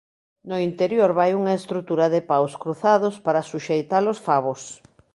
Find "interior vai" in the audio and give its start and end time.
0.67-1.31